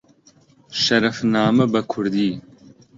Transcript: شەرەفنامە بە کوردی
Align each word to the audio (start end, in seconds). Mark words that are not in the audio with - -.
شەرەفنامە 0.83 1.65
بە 1.73 1.81
کوردی 1.91 2.31